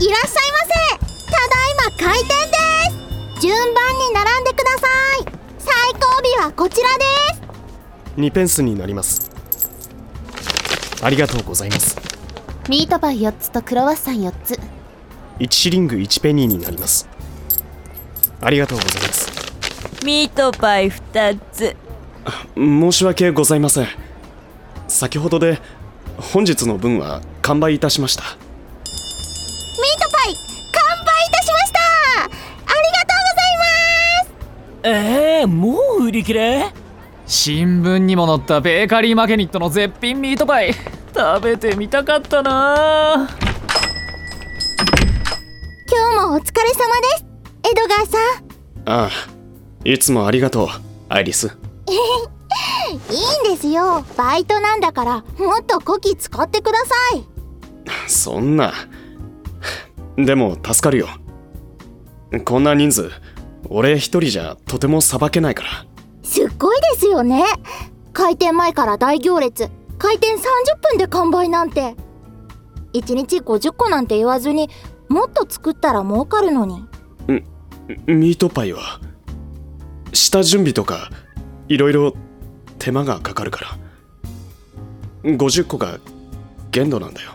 [0.00, 1.14] いらっしゃいませ。
[1.30, 3.40] ただいま開店です。
[3.40, 4.88] 順番に並んでくださ
[5.20, 5.24] い。
[5.58, 6.00] 最後
[6.40, 7.04] 尾はこちらで
[7.34, 7.42] す。
[8.16, 9.30] 2ペンスになります。
[11.00, 11.96] ありがとうございます。
[12.68, 14.58] ミートパイ4つとクロワッサン4つ。
[15.38, 17.08] 1シリング1ペニーになります。
[18.40, 19.30] ありがとうございます。
[20.04, 21.76] ミートパイ2つ。
[22.56, 23.88] 申し訳ございません。
[24.88, 25.60] 先ほどで
[26.18, 28.24] 本日の分は完売いたしました
[30.26, 30.34] ミートパイ
[30.72, 31.78] 完売いたしました。
[32.22, 34.32] ありがとうございます。
[34.84, 36.72] えー、もう売り切れ？
[37.26, 40.74] 新聞にも載ったベーカリーマケニットの絶品ミートパイ。
[41.14, 43.28] 食べてみたかったな。
[45.86, 47.24] 今日もお疲れ様です。
[47.70, 48.44] エドガーさん。
[48.86, 49.10] ああ
[49.84, 50.68] いつもありがとう
[51.08, 51.56] アイリス。
[51.86, 54.04] いいんですよ。
[54.16, 57.24] バイトなんだからもっとこき使ってください。
[58.08, 58.72] そんな
[60.16, 61.08] でも助かるよ。
[62.44, 63.10] こんな人数
[63.68, 65.68] 俺一人じゃとてもさばけないから。
[66.22, 67.44] すっごいですよね。
[68.12, 69.68] 開店前から大行列。
[69.98, 70.40] 開店30
[70.90, 71.96] 分で完売なんて。
[72.92, 74.70] 1日50個なんて言わずに
[75.08, 76.84] もっと作ったら儲かるのに。
[78.06, 79.00] ミートパイは
[80.12, 81.10] 下準備とか
[81.68, 82.14] いろいろ
[82.78, 83.60] 手間がかかるか
[85.24, 85.32] ら。
[85.32, 85.98] 50個が
[86.70, 87.32] 限度なんだよ。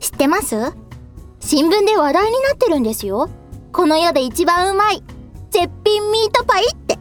[0.00, 0.56] 知ってます？
[1.48, 3.30] 新聞で話題になってるんですよ。
[3.72, 5.00] この世で一番うまい。
[5.52, 6.98] 絶品ミートパイって。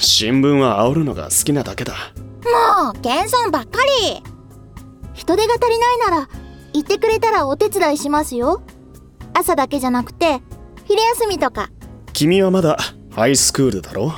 [0.00, 1.92] 新聞は煽るのが好きなだけだ。
[2.82, 4.22] もう謙遜ばっかり。
[5.12, 6.28] 人手が足りないなら
[6.72, 8.62] 言ってくれたらお手伝いしますよ。
[9.34, 10.40] 朝だけじゃなくて
[10.86, 11.68] 昼休みとか。
[12.14, 12.78] 君はまだ
[13.10, 14.12] ハイスクールだろ？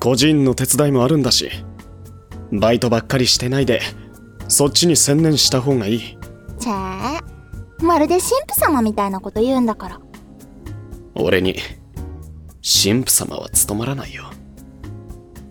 [0.00, 1.50] 個人の手伝いもあるんだし。
[2.52, 3.80] バイトばっかりしてないで
[4.48, 6.18] そっちに専念した方がいい
[7.90, 10.00] まるで神父様みたいなこと言うんだから。
[11.16, 11.56] 俺に
[12.62, 14.30] 神父様は務まらないよ。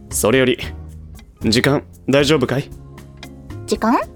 [0.09, 0.57] それより
[1.41, 2.69] 時間大丈夫かい？
[3.67, 3.91] 時間？
[3.99, 4.07] やっ！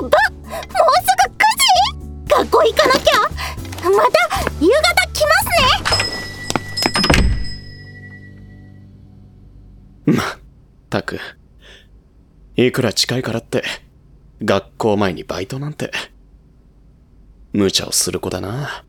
[0.00, 1.36] ばもうすぐ9
[2.24, 2.34] 時？
[2.34, 3.20] 学校行かなきゃ？
[3.90, 4.18] また
[4.60, 5.30] 夕方来ま
[10.06, 10.14] すね！
[10.16, 10.26] まっ
[10.88, 11.20] たく
[12.56, 13.62] いくら近いからって
[14.42, 15.90] 学校前にバイトなんて。
[17.52, 18.84] 無茶をする子だな。